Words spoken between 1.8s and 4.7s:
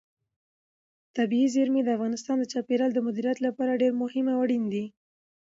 د افغانستان د چاپیریال د مدیریت لپاره ډېر مهم او اړین